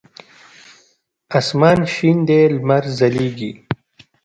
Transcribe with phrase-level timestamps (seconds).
[1.37, 3.51] اسمان شین دی لمر ځلیږی